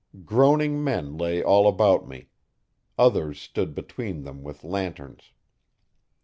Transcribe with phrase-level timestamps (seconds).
[0.25, 2.29] Groaning men lay all about me;
[2.97, 5.31] others stood between them with lanterns.